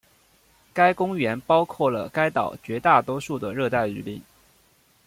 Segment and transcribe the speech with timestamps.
[0.73, 4.19] 该公园包括了该岛绝大多数的热带雨林。